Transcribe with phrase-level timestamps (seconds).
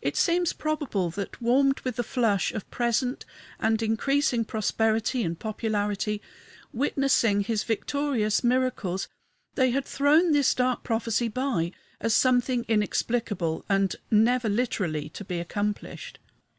[0.00, 3.26] It seems probable that, warmed with the flush of present
[3.60, 6.22] and increasing prosperity and popularity,
[6.72, 9.08] witnessing his victorious miracles,
[9.54, 15.38] they had thrown this dark prophecy by, as something inexplicable and never literally to be
[15.38, 16.18] accomplished.